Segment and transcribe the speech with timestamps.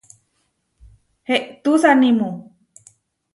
[1.35, 2.29] Eʼtusanimu.